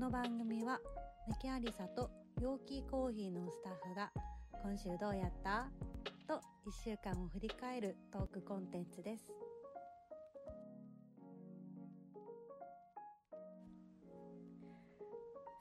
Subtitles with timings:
[0.00, 0.80] この番組は
[1.28, 2.10] メキアリサと
[2.40, 4.10] 陽気コーヒーのスタッフが
[4.62, 5.68] 今週どうやった
[6.26, 9.26] と1週間を振り返るトークコンテンツです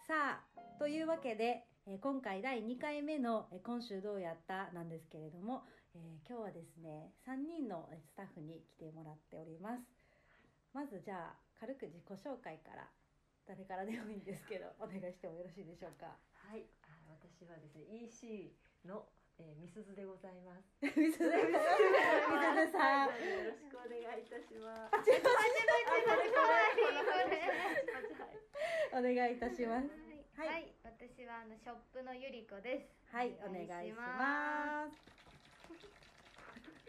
[0.08, 1.66] さあというわけで
[2.00, 5.64] 今回第2回目の「今週どうやった?」なんですけれども、
[5.94, 9.84] えー今日はですね3人のスタッフに来てもらっております
[10.72, 12.90] まずじゃあ軽く自己紹介から
[13.50, 16.14] 誰からでもいいんですけどお願いしてもよろしいでしょうか？
[16.38, 18.54] はい、あ私はですね EC
[18.86, 19.10] の、
[19.42, 20.70] えー、みすずでございます。
[20.86, 21.58] 水出水出
[22.70, 23.10] さん。
[23.10, 25.10] はいよろしくお願いいたします。
[28.94, 29.90] お願いいたします。
[30.38, 30.70] はい、はい。
[30.86, 32.94] 私はあのショップのゆりこです。
[33.10, 35.19] はいお願いします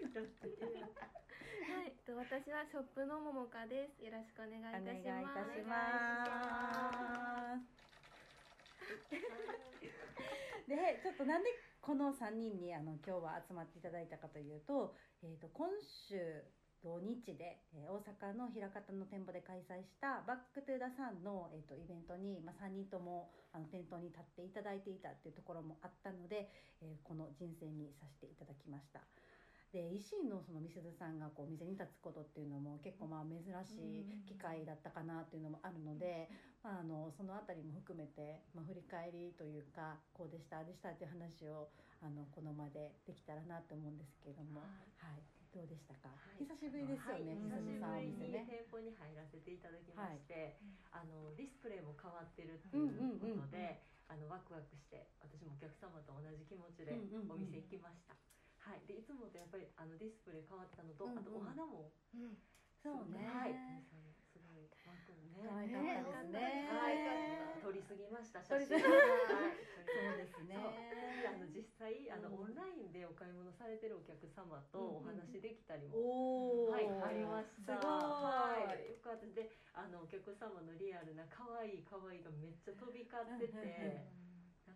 [0.00, 4.02] はい、と私はショップのももかです。
[4.04, 5.76] よろしくお願いいお願いいたしま
[6.24, 6.30] す。
[6.30, 6.52] たし
[7.60, 7.80] ます
[10.70, 11.50] でちょっとなんで
[11.82, 15.68] この3人にあの今日は集まっていただいたかというと,、えー、と今
[16.08, 16.46] 週
[16.82, 18.00] 土日で、えー大
[18.32, 26.48] 阪の枚方の店舗で開催した「バック・トゥ・ザ・サンの」えー、とイベントに、まあ、3人ともあの店頭に立っていただいていたっていうところもあったので、
[26.80, 29.19] えーこの人生にさせていただきました。
[29.72, 36.28] で維新のそのみすずさんがこう店に立つことっていうのも結構まあ珍しい機会だったかなっていうのもあるので、
[36.62, 41.70] まあ、あのそのあたりも含めて、まあ、振り返りというかこうでしたああでしたっていう話を
[42.02, 44.66] あのこの場でできたらなと思うんですけれども、は
[44.98, 45.22] はい。
[45.22, 46.46] いどうでしたか、はい。
[46.46, 47.34] 久しぶりですよね、
[47.82, 50.54] はい、久しぶりに店舗に入らせていただきまして、
[50.94, 57.34] あのディスプレイも変わってるってうんいうこうんうんとで、あのワクワクして私もお客様と同じ気持ちでうんうんうん。
[57.34, 58.14] お店行きました。
[58.70, 61.90] はい、でいつもとやっぱりあのディスプレイ変わったのと、うんうんあとお花も。
[62.14, 62.38] うん、
[62.78, 63.26] そうね。
[63.26, 63.58] はい、
[64.30, 64.70] すごい。
[65.50, 66.70] 可愛かったですね。
[66.70, 68.38] はい、撮りすぎました。
[68.46, 68.78] 写真。
[68.78, 69.58] 撮りすぎはい、
[69.90, 70.54] そうですね。
[71.18, 72.46] であの実際あの、うん。
[72.46, 76.86] オンラインでお買い物されてるお客様とお話できたりも、おお、はい。
[76.86, 77.74] ありました。
[77.74, 78.70] すごい。
[78.70, 79.26] はい、よかった。
[79.26, 84.06] ですであのお客様のリアルな可愛い可愛いがめっちゃ飛び交ってて、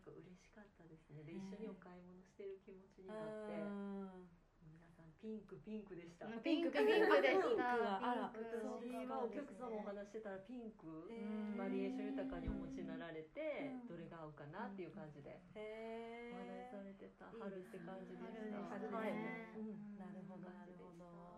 [0.04, 1.24] か嬉しかったですね。
[1.24, 4.28] で一緒にお買い物してる気持ちになって、うん。
[4.68, 6.28] 皆さんピンクピンクでした。
[6.28, 7.40] うんピンクピンクでした。
[7.40, 11.08] ピンクがあら私がお客様お話してたらピンク、
[11.56, 13.88] バリエーション豊かにお持ちになられて、うん。
[13.88, 16.84] どれが合うかなっていう感じでへお話しさえ。
[16.84, 18.76] れてた春って感じでした。
[18.78, 18.92] ね。
[18.92, 19.12] はい。
[19.56, 19.96] うん。
[19.96, 20.50] なるほど。
[20.50, 21.33] なるほど。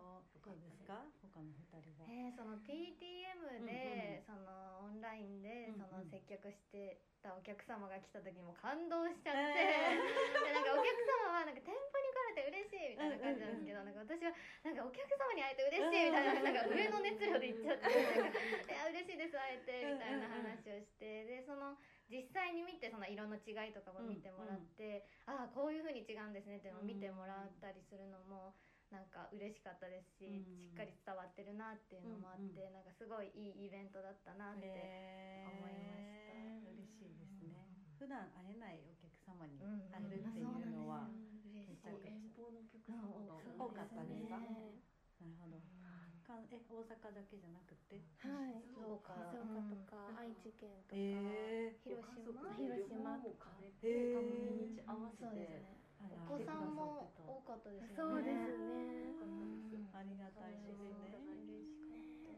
[0.46, 1.02] どうですか？
[1.34, 2.06] 他の二人は。
[2.06, 5.90] えー、その PTM で、そのオンラインで、うんうん。
[5.90, 10.94] その接客してたお客様が来た時にも感動しちゃって、え でなんかお客
[11.26, 17.90] 様はなんか店舗に来れて嬉しいみたいな感じなんですけど、なんか私はなんかお客様に会えて嬉しいみたいな,、なんか上の熱量で言っちゃって
[18.70, 21.76] いや嬉しいです会えてみたいな話をしてでその
[22.08, 28.54] 実際に見てその色の違いとかも見てもらって、ああこういうふうに違うんですねっていうのを見てもらったりするのも。
[28.90, 30.70] なんか嬉しかったですし、うん。
[30.70, 34.66] しっかり伝わってるなっていうのもあって、うんうなんかすごいいいイベントだったなって、
[35.46, 36.34] 思いました。
[36.70, 37.66] 嬉しいですね。
[37.98, 44.38] 普段会えないお客様にうん会えるっていうのは、嬉しいめちゃくちゃ遠方のお客様が多かったですか？
[44.38, 44.54] なる
[45.18, 45.58] ねほど。
[46.26, 48.02] かえ大阪だけじゃなくて？
[48.22, 48.62] はい。
[48.70, 49.14] そうか。
[49.32, 50.14] 静岡とか。
[50.18, 51.00] 愛知県とか。
[51.00, 52.54] え広島。
[52.54, 55.24] 広島も兼ねへてー多分日にち合わせて。
[55.24, 58.20] そうですねお子さんも多かったですよね。
[58.20, 59.88] そうですね。
[59.96, 61.16] ありがたいですね。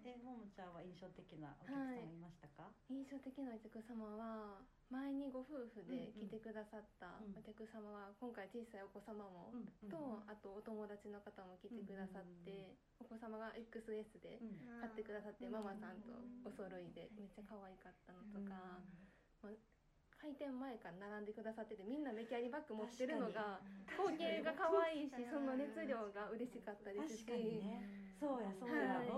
[0.09, 2.71] えももちゃんは印象的なお客様いましたか？
[2.89, 9.91] 印象的なお客様は前にご夫婦で来てくださったお客様は今回小さいお子様も、うん。
[9.91, 14.81] とあとお友達の方も来てくださって、お子様が XS でうん。
[14.81, 16.15] 買ってくださって、うんママさんと
[16.47, 18.81] お揃いでめっちゃ可愛かったのとか、
[19.45, 19.53] まあ
[20.19, 27.25] 開店前から並んでくださっててみんなメキャリバッグ持ってるのが光景が可愛いしその熱量が嬉しかったですし。
[27.25, 27.99] 確かにね。
[28.19, 28.99] そうやそうや。
[28.99, 29.15] はい。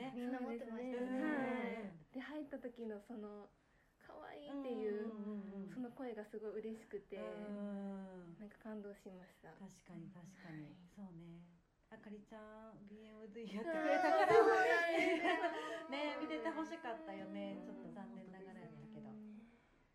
[0.00, 0.16] ね。
[0.16, 1.04] みんな持ってました。
[1.04, 1.20] ね。
[1.20, 3.52] はい、で入った時のその
[4.00, 9.52] 可愛いっていう、んんうんその声がすごい嬉しくて、うんなんか感動しました。
[9.60, 11.44] 確かに確かに、そうね。
[11.92, 14.32] あかりちゃん BMD やってくれたから。
[15.92, 17.60] ね見ててほしかったよね。
[17.62, 19.10] ちょっと残念ながらやったけど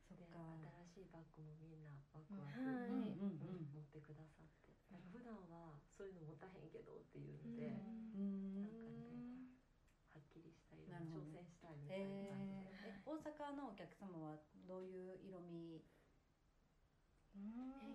[0.07, 0.39] そっでか
[1.23, 2.91] 新しいバッグもみんなワクワク、はい。
[2.91, 4.75] うんうん持ってくださって。
[4.91, 9.47] なんか普段はそういうの持たへんけどっていうので、なんかね
[10.11, 15.84] はっきりした色になるほど挑戦したいみたいな感じで、大阪のお客様はどういう色味うん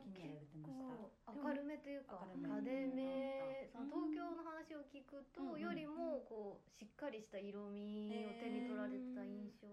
[0.03, 1.31] 気にやられてました。
[1.31, 3.71] 明るめというか明るめ派手め。
[3.71, 9.71] 東京の話を聞くと、よりももこうしっかりした色味を手に取られてた印象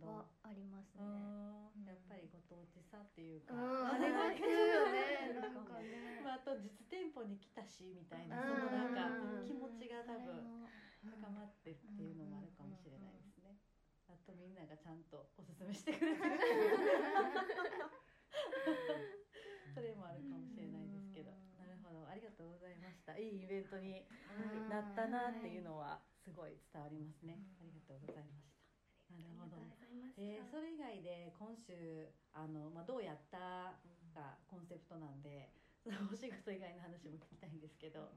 [0.00, 1.04] はありますね。
[1.04, 1.84] うん。
[1.84, 5.36] やっぱりご当地さっていうか、うん、あれがあれが聞くよね。
[5.36, 6.24] なんかね。
[6.24, 8.48] まあ、あと実店舗に来たしみたいな、うん。
[8.48, 10.64] そのなんかうん気持ちが多分
[11.04, 13.60] 高まってっていうのもあるかもしれないですね。
[14.08, 16.30] あとみんながちゃんとおすすめしてくれてる
[19.74, 22.06] それもあるかもしれないですけど、なるほど。
[22.08, 23.16] ありがとうございました。
[23.16, 24.04] いいイベントに
[24.36, 28.48] うんなったなっていうのはすごい伝わりますね、ありがとうございまし
[29.08, 29.14] た。
[29.14, 29.56] なるほど。
[30.16, 33.78] えー、それ以外で今週あの、まあ、どうやった
[34.14, 35.52] がコンセプトなんで
[35.82, 38.16] その お仕事以外の話も聞きたいんですけど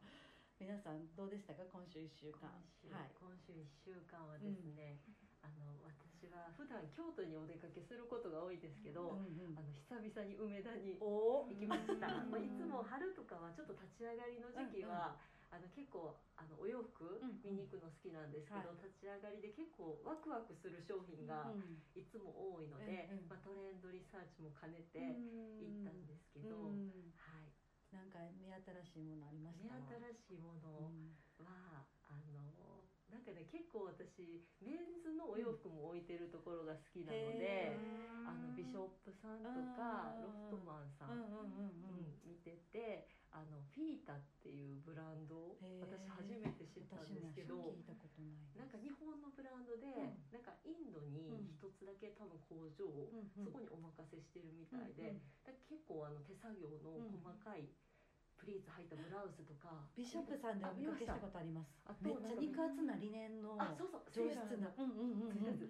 [0.59, 1.65] 皆さんどうでしたか？
[1.65, 2.49] 今週1週間。
[2.91, 3.11] はい。
[3.19, 4.99] 今週1週間はですね、
[6.51, 9.57] 普段京都にお出かけすることが多いですけど、うんうん。
[9.57, 15.17] あの久々に梅田にお行きました、う んまあ、いつも春とかはちょっと立ち上がりの時期は、
[15.51, 18.77] あの結構あのお洋服うん見に行くの好きなんですけど、はい。
[18.83, 23.27] 立ち上がりで結構ワクワクする商品がうんいつも多いので、うんうん。
[23.29, 27.13] まあ、トレンドリサーチも兼ねて行ったんですけど、うん。
[27.15, 29.75] はい、なんか目新しいものありまし目た
[30.11, 31.85] 新しいもうのんは、
[33.25, 37.77] あのなんかね結構私メンズのお洋服も置いてるところが好きなので、へ
[38.21, 41.17] あのビショップさんとかロフトマンさん、
[42.21, 47.73] 見ててあのフィータっていうブランドを私初めて知ったんですけど
[48.55, 50.31] なんか日本のブランドで、うん。
[50.31, 53.11] なんかインドに一つだけ多分工場を
[53.43, 55.19] そこにお任せしてるみたいで、
[55.67, 57.67] 結構あの手作業の細かい
[58.45, 61.73] プリーツ入ったブラウスとか、ビショップさんでお見かけしたことあります？
[61.89, 64.69] あめっちゃ肉厚なリネンのあそうそう上質な。
[64.69, 65.65] うんうんうんうん。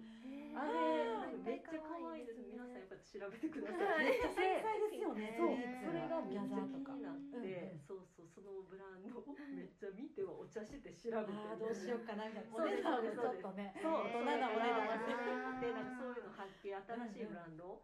[0.56, 2.44] あれめっちゃ可愛いです。
[2.44, 4.04] 皆さんよかったら調べてください。
[4.04, 5.32] めっちゃ繊細ですよね。
[5.40, 5.56] そう。
[5.56, 6.92] それがめギャザーとか。
[6.96, 12.52] になって、そうそうそのブランドをめっちゃ見てはお茶して調べてどうしようかなみたいな。
[12.52, 13.72] お値段もちょっとね。
[13.80, 15.64] そう大人なお値段。
[15.64, 17.80] でなんかそういうの発見新しいブランド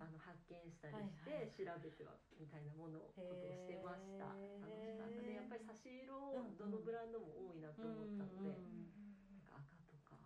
[0.00, 6.14] あの発見したりして、調べてはみたいなものことをしてました楽へーしかったでやっぱり差し色
[6.56, 8.94] どのブランドも多いなと思ったので、うん
[9.30, 10.16] なんか赤とか、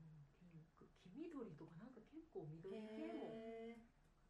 [0.00, 3.76] うん、ピンク黄緑とかなんか結構緑系もへ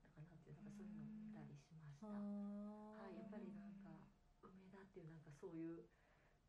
[0.02, 2.10] なんかなんていうのかそういうのを見たりしました、ー。
[2.10, 4.10] はい、やっぱりなんか
[4.42, 5.86] 梅田っていうなんかそういう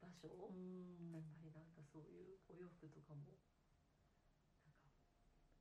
[0.01, 1.13] 場所、うん。
[1.13, 3.37] やっぱりなんかそういうお洋服とかも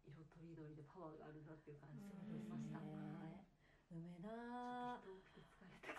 [0.03, 2.79] 色とりどりでパワーがあるなっていう感じがしました。
[2.79, 3.32] はいね
[3.93, 4.29] 梅田。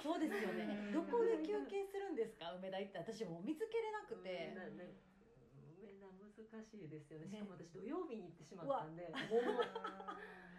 [0.04, 0.92] そうですよね。
[0.92, 2.52] どこで休憩するんですか？
[2.60, 4.52] 梅田行って私もう見つけれなくて。
[4.52, 4.92] 梅
[5.96, 6.10] 田
[6.54, 7.28] 難しいですよね。
[7.28, 7.40] ね。
[7.40, 9.16] しかも私土曜日に行ってしまったんで、もう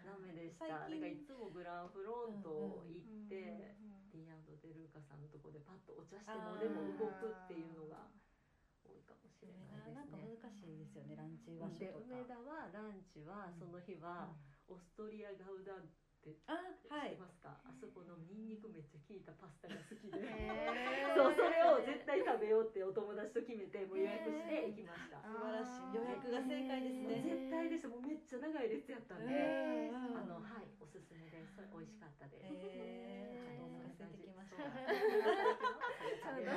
[0.07, 0.67] ダメでした。
[0.67, 1.03] だ最近。
[1.03, 8.07] からいつもグランフロント行って、うんディアンド・デルーカさんのところでパッとお茶してもでも動くっていうのが
[8.87, 10.23] 多いかもしれ梅ない田なんか。
[10.23, 11.19] 難しいですよね。
[11.19, 12.07] ランチ場所でとか。
[12.07, 14.31] 梅田はランチはその日は
[14.71, 15.91] オーストリアガウダン
[16.31, 17.09] ってあ知はい。
[17.09, 20.21] ってますか、あそこのニンニクめっちゃ効いたパスタが好きで、
[21.15, 25.93] そうそれを絶対食べようってお友達と決めてもう予約して行きました、素晴らしい。
[25.94, 27.23] 予約が正解ですね。
[27.23, 31.67] 絶対でしたもうめっちゃ長い列やったんで、あのはいおすすめです。
[31.73, 34.11] 美味しかったです、お腹空い。
[34.11, 34.62] てきました。
[36.27, 36.53] そう。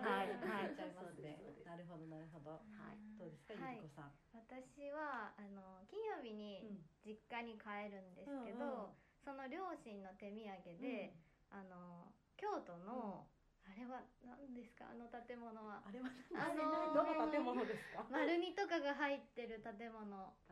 [0.00, 0.28] はい。
[0.40, 0.72] はい。
[0.74, 0.90] ちゃい。
[0.92, 1.47] ますねそうですな
[1.78, 2.58] るほどなるほど。
[2.74, 2.98] はい。
[3.16, 3.78] どうですかゆはい。
[3.78, 4.10] りこさん？
[4.34, 6.82] 私はあの金曜日にうん。
[7.06, 8.92] 実家に帰るんですけど、
[9.24, 11.14] その両親の手土産で、
[11.48, 13.24] あの京都の、
[13.64, 15.80] あれは何ですかあの建物は。
[15.86, 18.04] あれはあのーどの建物ですか？
[18.10, 20.04] 丸二とかが入ってる建物。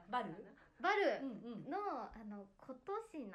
[0.08, 0.32] バル？
[0.80, 1.26] バル？
[1.26, 1.70] うんうん。
[1.70, 2.80] のあの琴
[3.12, 3.32] 品っ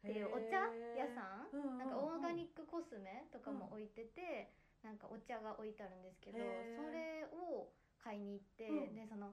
[0.00, 1.60] ていうお茶屋さん？
[1.60, 1.78] ん。
[1.78, 4.52] なんかオーガニックコスメとかも置いてて、
[4.84, 6.44] なんかお茶が置いてあるんですけど、そ
[6.92, 8.94] れを買いに行って、うん。
[8.94, 9.32] でその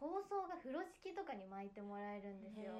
[0.00, 2.72] 包装が風呂敷とかに巻いてもらえるんですよ。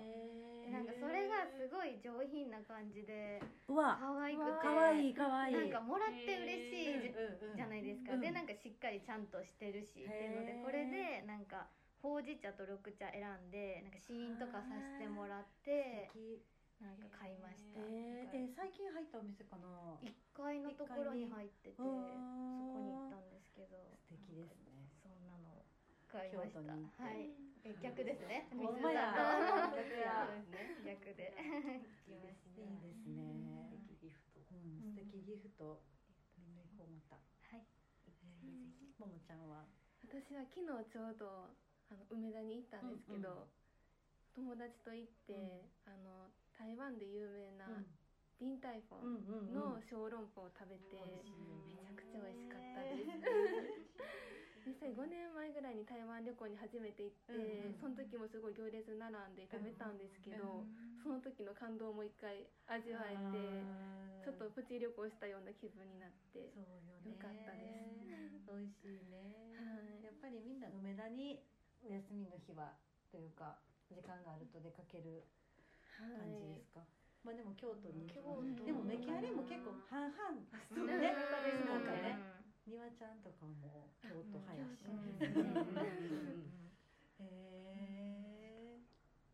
[0.62, 3.74] でなんかそれがすごい上品な感じで可
[4.22, 5.52] 愛くてかわいいかわい。
[5.52, 7.10] いなんかもらって嬉しい
[7.56, 11.66] じ,、ゃないですか、うんでなんかしっかりちゃんとしてるしっていうのでこれでなんか
[11.98, 16.10] ほうじ茶と緑茶選んでなんか試飲とかさせてもらって
[16.80, 17.80] なんか買いました。
[17.82, 21.90] えー、えー最近入ったお店かな？1階のところに入っててそこ
[22.78, 24.86] に行ったんですけど素敵ですね。
[25.02, 25.66] そんなのを
[26.06, 26.60] 買いました。
[26.62, 27.34] はい。
[27.66, 28.46] え逆ですね。
[28.54, 28.78] 水さん。
[28.78, 31.34] と逆ですね逆で。
[32.06, 33.74] いいですいいねですね。
[33.74, 35.82] 素敵ギフトうん、素敵ギフト。
[36.38, 37.16] みんな行こうまた。
[37.16, 37.66] はい。
[38.98, 39.66] ももちゃんは？
[40.06, 41.50] 私は昨日ちょうど
[41.90, 43.48] あの梅田に行ったんですけど、
[44.34, 47.70] 友達と行って、あの台湾で有名な
[48.42, 53.06] ディンタイフォンの小籠包を食べて、めちゃくちゃ美味しかったです。
[54.82, 57.74] で5年前ぐらいに台湾旅行に初めて行って、うんうん。
[57.80, 63.62] その時もすごい行列並んで食べたんですけど、うんその時の感動も一回味わえて
[64.20, 66.52] ちょっとプチ旅行したような気分になって
[67.06, 67.70] よかったで
[68.34, 68.50] す。
[68.50, 70.04] 美味しいね、はい。
[70.04, 71.40] やっぱりみんな梅田に
[71.86, 72.74] お休みの日は
[73.10, 73.56] というか
[73.88, 75.24] 時間があると出かける
[76.06, 76.80] 感じですか、
[77.24, 78.22] まあでも京都に京
[78.56, 80.46] 都でもメキアリも結構半々。
[80.74, 80.96] そうね。
[80.98, 81.12] ね
[81.66, 82.18] なんかねね
[82.66, 86.52] 庭ちゃんとかも京都早し、うん。
[87.18, 88.80] へえ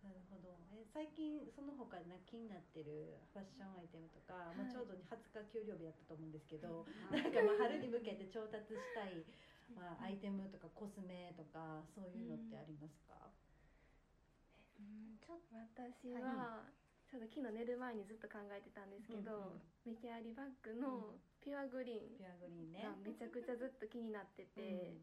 [0.03, 0.57] なるほど。
[0.71, 9.27] え最近その他な気になってるファッションアイテムとか、まあ、はいちょうど20日給料日やったと思うんですけど、なんかまあ春に向けて調達したい、
[9.75, 13.44] まあ、アイテムとかコスメとかそういうのってありますか、うん
[15.21, 16.65] ちょっ私は、
[17.11, 19.95] ちょっと昨日寝る前にずっと考えてたんですけど、うんうん。
[19.95, 22.23] メキアリバッグのピュアグリーン
[22.81, 24.95] がめちゃくちゃずっと気になってて、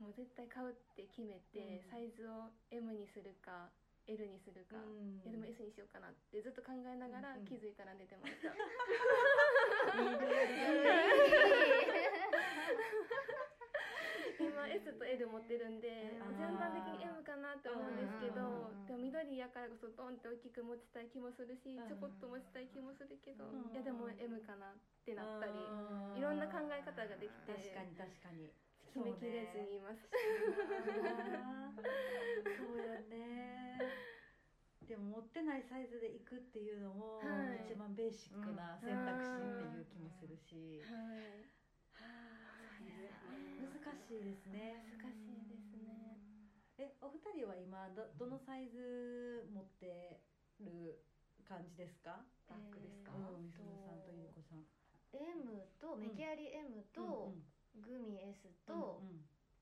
[0.00, 1.90] もう絶対買うって決めて、うん。
[1.90, 3.68] サイズを M にするか
[4.08, 5.20] L にするか、うん。
[5.22, 8.48] いやでも S にしようかなってずっと考えながらうんうん気づいたら寝てました、
[14.40, 21.88] 今 S と L 持ってるんで順番的に M かなって思うんですけどうんでも緑やからこそドンって大きく持ちたい気もするしうん。
[21.88, 23.72] ちょこっと持ちたい気もするけどうん。
[23.72, 25.52] いやでも M かなってなったり
[26.16, 28.50] いろんな考え方ができて確かに確かに。
[28.90, 30.02] 決めきれずにいます。
[30.10, 30.18] そ
[32.74, 33.78] うよね。
[34.82, 37.62] でも持ってないサイズで行くっていうのもはい。
[37.70, 41.59] 一番ベーシックな選択肢っていう気もするし、はい
[43.96, 44.84] しいですね。
[45.00, 46.20] 難しいですね。
[46.78, 50.20] えお二人は今どどのサイズ持って
[50.60, 51.00] る
[51.48, 54.64] 感じですか、バッグですか、うん、みすずさんとゆうこさん。
[55.12, 57.32] M とメキアリ M と
[57.80, 59.02] グミ S と、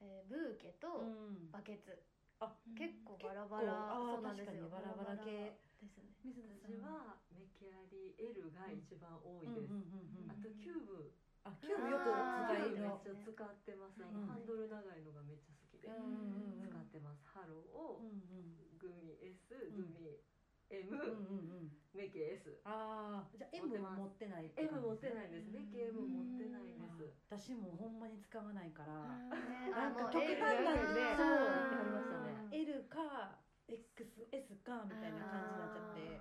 [0.00, 1.50] えーブーケとうんうん。
[1.50, 2.02] バケツ。
[2.40, 3.94] あ結構バラバラ。
[3.94, 4.70] そうなんですよ。
[4.70, 5.58] 確かにバラバラ系。
[5.82, 6.58] ですね。
[6.62, 11.14] 私んはメキアリ L が一番多いです、うんうんうんうんあとキューブ。
[11.46, 14.26] あキューブよく使いめっのちゃ使ってます、あうん。
[14.26, 18.78] のハンドル長いのがめっちゃ好きでうんうんうん使ってます、ハロー、うんうん。
[18.78, 19.76] グミ S うん。
[19.76, 20.20] グミ
[20.70, 21.72] M、うんうんうん。
[21.94, 27.16] メケ S ああじゃあ M 持ってます持ってないって M 感じ持ってないですメケ M 持ってないです。
[27.30, 28.92] 私もほんまに使わないから。
[29.16, 33.38] ねなんか極 L 端なねそうやりましたね L か
[33.68, 36.20] XS かみたいな感じになっちゃって。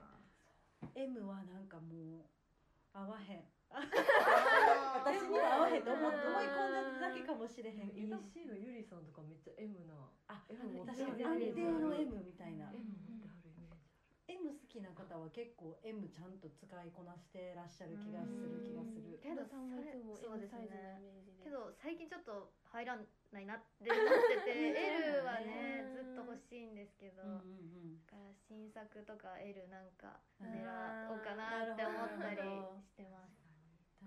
[0.96, 7.92] M はなんかもう合わへん私には合わへんと思思い込んだだけかもしれへん。
[7.96, 9.94] EC のゆりさんとかめっちゃ M な。
[10.28, 13.84] あ M 持って確るかに安定の M みたいな M 持ってはるイメージ
[14.28, 19.20] M 好きな方は結構 M ちゃんと使いこなしてらっしゃる気がする気がする。
[19.24, 21.00] けどさんもいつもそう M ですサイズのね。
[21.00, 22.98] イメージでけど最近ちょっと入ら
[23.32, 24.04] ないなって思っ
[24.44, 25.86] てて L はね。
[25.96, 30.64] ずっと欲しいんですけど、うんうんだから新作とか L なんかうん狙
[31.12, 32.42] おうかなって思ったり
[32.84, 33.47] してます。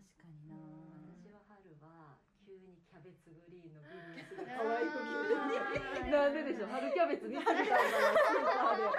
[0.00, 0.57] 確かにな。
[1.21, 4.57] 私は春は急にキャベツグリーンのグリーンすあー。
[4.57, 5.12] 可愛く着
[5.76, 6.73] てなんででしょう？
[6.73, 8.97] 春キャベツ見つけたんだよスーパーでい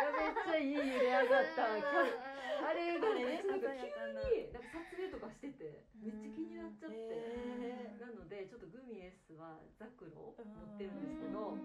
[0.00, 1.68] やめっちゃいい茹で上がった。
[1.76, 2.28] キャ
[2.60, 11.56] あれがねなんか急になんか撮影とかしててめっちゃ気になっちゃって、へなのでちょっとグミ S はザクロ持ってるんですけど、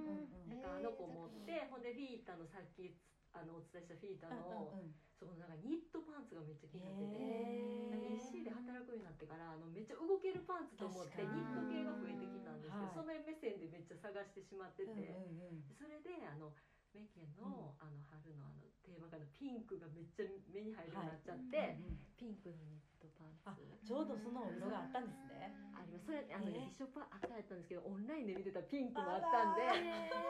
[0.50, 2.96] なんかあの子持って、ほんでフィータのさっき
[3.36, 4.72] あのお伝えしたフィータの、
[5.20, 7.86] そこのなんかニットパンツがめっちゃ気になってて。
[8.16, 12.96] EC で働くようになってからあのめっちゃ動けるパンツと思ってニット系が増えてきたんですけど、はい。
[12.96, 16.56] その目線でめっちゃ探してしまってて、うんうんそれであの
[16.96, 23.44] メケの,、あの春のあのテーマカラーのピンクがめっちゃ目に入るようになっちゃって、うんうんピンクのニットパンツ。
[23.44, 23.52] あ
[23.84, 25.52] ちょうどその色があったんですね。
[25.76, 26.08] あります。
[26.08, 29.68] それあの、えーね、ビショップは赤やったんですけどオンラインで見てたピンクもあったんで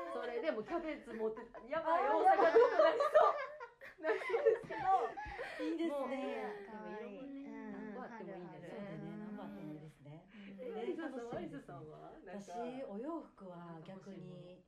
[0.10, 3.55] それでもキャベツ持ってやばい大阪そう
[4.02, 5.12] なりそうですけど
[5.64, 5.92] いいですね。
[5.92, 6.52] でも色もね。
[7.12, 8.70] うん何個あってもいいんでね。
[8.70, 10.28] そうだね何番あってもいいですね。
[10.60, 12.12] えマリサさんは？
[12.26, 12.52] 私
[12.90, 14.64] お洋服は逆に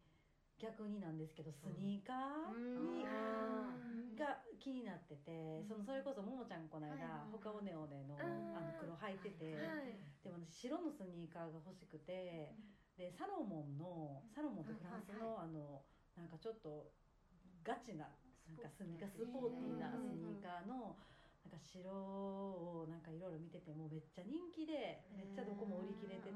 [0.57, 3.69] 逆になんですけどスニーカーにあ
[4.17, 9.99] が気になっててそのそれこそももちゃんこの間ほかおねおねのあの黒履いててはい。
[10.23, 12.55] でも私白のスニーカーが欲しくて
[12.97, 15.83] でサロモンのサロモンってフランスのあの
[16.17, 16.89] なんかちょっと
[17.63, 18.09] ガチな
[18.47, 20.95] なんかスニーカースポーティーなスニーカーの
[21.47, 26.35] なんか白をなんかいろいろ見ててもめっちゃ人気でめっちゃどこも売り切れてて。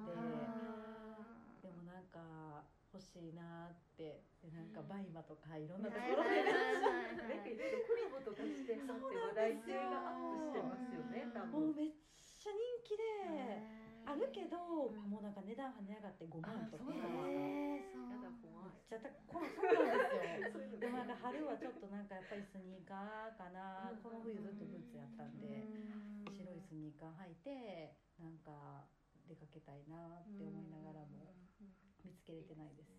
[1.62, 4.26] でもなんか欲しいなって。
[4.42, 6.42] でなんか BUYMA とかいろんなところで。
[6.42, 11.70] なんかいろいろコラボとかしてはって話題性がアップしてますよね多分。
[11.70, 14.58] もうめっちゃ人気であるけど
[14.92, 16.84] もうなんか値段跳ね上がって5万とか。
[16.84, 17.32] あそうなん
[17.72, 20.84] ですちゃたこのそうなんですよ。
[20.84, 23.88] でもなんか春はちょっとなんかやっぱりスニーカーかな。
[23.96, 24.04] うん。
[24.04, 25.64] この冬ずっとブーツやったんで
[26.28, 28.84] 白いスニーカー履いてなんか
[29.32, 31.32] 出かけたいなって思いながらも
[32.04, 32.92] 見つけれてないです。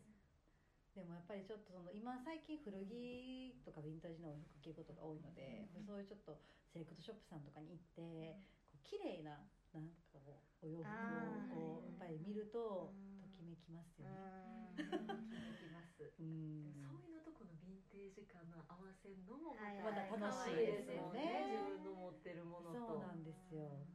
[0.97, 6.41] でもやっぱりちょっとその今最近古着とかヴィンタージのお服着ることが多いので、そういうちょっと
[6.73, 8.37] セレクトショップさんとかに行って、
[8.69, 9.41] こう綺麗な
[9.73, 10.21] なんか
[10.61, 14.76] お洋服をこうやっぱり見るとときめきますよね。
[14.76, 16.12] できます。
[16.21, 16.76] うん。
[16.76, 21.50] そういうのとこのヴィンテージ感の合わせるのもはいまた楽しいですよね。
[21.50, 22.79] 自分の持ってるものと。
[22.79, 23.87] そうなんですよ。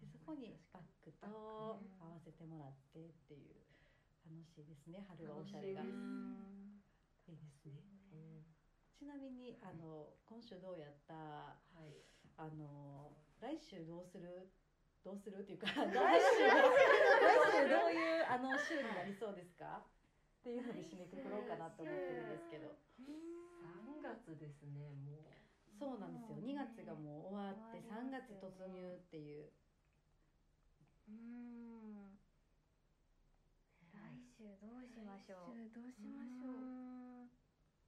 [0.00, 3.66] でそこにバッグと合わせてもらってっていう
[4.24, 5.04] 楽しいですね。
[5.08, 5.82] 春はおしゃれが。
[5.82, 7.82] いいですね。
[8.12, 8.46] うん
[8.96, 12.06] ちなみにあの今週どうやったはい。
[12.38, 14.52] あの来週どうする
[15.06, 15.94] どうするっていうか来週。
[15.94, 16.18] 来
[17.62, 19.86] 週どういうあの週になりそうですか？
[19.86, 22.74] っていうので締めくくろうかなと思ってるんですけど。
[24.02, 25.30] 3月ですねもう。
[25.78, 26.38] そうなんですよ。
[26.42, 29.50] 2月がもう終わって3月突入っていう。
[31.06, 32.18] うん。
[33.94, 35.54] 来週どうしましょう？
[35.54, 36.50] 来週どうしましょう？
[36.50, 37.30] うん。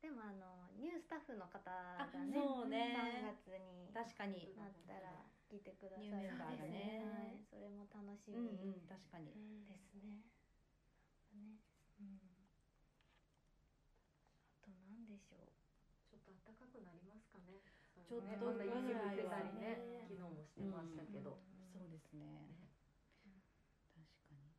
[0.02, 2.94] でもあのニュースタッフの方があねそうね。
[3.26, 4.54] 3月に確かに。
[4.54, 5.10] なったら
[5.48, 6.04] 来てください。
[6.04, 7.00] ニューメンバーがね。
[7.00, 9.32] はい、それも楽しうんみうん確かに。
[9.64, 10.20] ですね。
[11.32, 11.56] ね、
[12.00, 12.20] うん。
[14.52, 15.48] あと何でしょう。
[16.04, 17.64] ちょっと暖かくなりますかね。
[17.96, 19.80] ちょっとねまた雪降ってたりね。
[19.80, 21.40] ね昨日もしてましたけど、
[21.72, 22.52] そうですね。
[23.24, 23.40] ね。
[23.96, 24.52] 確かに。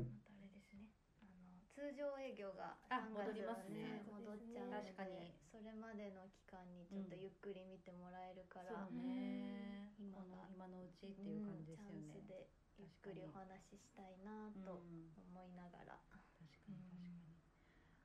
[0.00, 0.88] またあれですね。
[1.20, 4.04] あの通常営業があ3月戻りますね。
[4.08, 9.90] 戻っちゃう確かにそれまでの期間にちょっとゆっくり見てもらえるから、そうね。
[9.98, 12.06] 今このが今のうちっていう感じですよね。
[12.06, 12.46] チャンスで
[12.78, 14.62] ゆっくりお話ししたいなうん。
[14.62, 15.98] と思いながら。
[16.06, 17.34] 確かに確かに。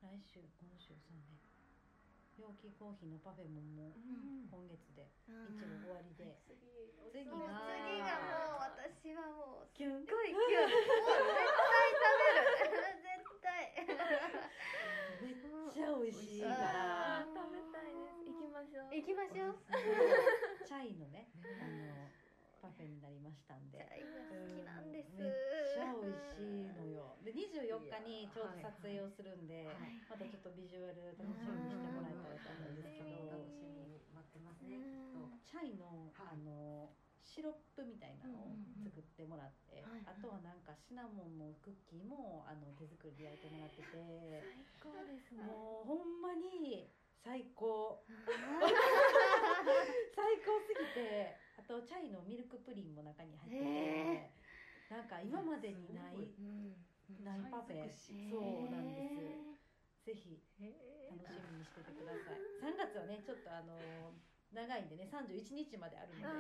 [0.02, 1.38] 来週今週そうね
[2.38, 4.02] 陽気コーヒーのパフェももう
[4.52, 6.36] 今月で一部終わりで。
[7.14, 10.04] 次もう次ががもう私はもうキュン。
[10.04, 10.68] すごいキュン。
[10.68, 13.06] もう絶対食べる。
[13.06, 13.72] 絶対
[15.76, 17.28] ちゃ美味しいから。
[17.36, 18.24] 食べたいです。
[18.24, 18.96] 行きましょう。
[18.96, 19.60] 行きましょう。
[20.64, 22.08] チャイのねあの
[22.64, 23.84] パフェになりましたんで。
[23.84, 25.20] チャイが好きなんです。
[25.20, 25.36] めっ
[25.76, 27.20] ちゃ美味しいのよ。
[27.28, 30.00] で24日にちょうど撮影をするんで、はい。
[30.08, 34.80] またちょっとビジュアル楽しみにしてもらえたらと思うんですけど楽しみに待ってますね
[35.44, 36.88] チャイのあの
[37.26, 38.54] シロップみたいなのを
[38.86, 45.44] 作ってもらって、うんうんうんあとはなんかシナモンのクッキーもあの手作りで焼いてもらってて最高ですね。
[45.44, 46.90] もうほんまに
[47.26, 48.06] 最高。
[50.14, 54.32] 最高すぎてあとチャイのミルクプリンも中に入ってて、へ
[54.90, 56.78] なんか今までにないうん。
[57.24, 57.90] ないパフェ。
[58.30, 59.16] そうなんです。
[60.06, 62.42] ぜひ楽しみにしててください。
[62.62, 64.14] 3月はねちょっとあの
[64.56, 66.26] 長いんでね31日まであるので。
[66.26, 66.32] あ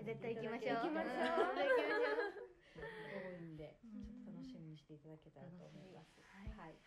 [0.00, 0.88] ー絶対行きましょう。
[0.88, 1.20] 行きましょう。
[1.20, 2.40] うん行きましょう。
[2.80, 4.00] 多いんでちうん。
[4.00, 6.16] ょっと楽しみにしていただけたらと思います。
[6.24, 6.48] はい。
[6.56, 6.80] はい、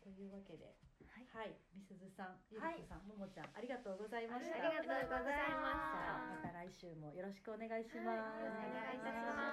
[0.00, 0.72] というわけで
[1.04, 1.28] はい。
[1.36, 1.52] はい。
[1.76, 4.56] みすずさんゆりさんももちゃんありがとうございました。
[4.56, 6.16] ありがとうございました。
[6.32, 9.52] また来週もよろしくお願いします、お願いいたしま